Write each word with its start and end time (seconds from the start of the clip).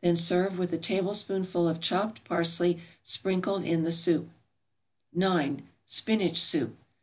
Then 0.00 0.16
serve 0.16 0.58
with 0.58 0.72
a 0.72 0.78
tablespoonful 0.78 1.68
of 1.68 1.80
chopped 1.82 2.24
parsley 2.24 2.78
sprinkled 3.04 3.62
in 3.64 3.82
the 3.82 3.92
soup. 3.92 4.30
9. 5.12 5.68
=Spinach 5.84 6.40
Soup. 6.40 6.74